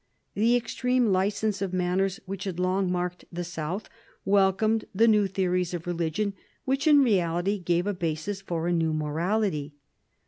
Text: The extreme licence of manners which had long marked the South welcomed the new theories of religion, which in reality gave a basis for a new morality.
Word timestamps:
The 0.33 0.55
extreme 0.55 1.11
licence 1.11 1.61
of 1.61 1.73
manners 1.73 2.19
which 2.25 2.45
had 2.45 2.59
long 2.59 2.91
marked 2.91 3.25
the 3.31 3.43
South 3.43 3.87
welcomed 4.25 4.85
the 4.95 5.07
new 5.07 5.27
theories 5.27 5.75
of 5.75 5.85
religion, 5.85 6.33
which 6.65 6.87
in 6.87 7.03
reality 7.03 7.59
gave 7.59 7.85
a 7.85 7.93
basis 7.93 8.41
for 8.41 8.67
a 8.67 8.73
new 8.73 8.93
morality. 8.93 9.75